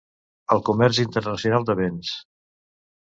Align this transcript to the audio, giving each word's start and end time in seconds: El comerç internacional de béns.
El 0.55 0.61
comerç 0.69 1.01
internacional 1.03 1.69
de 1.71 1.77
béns. 1.83 2.17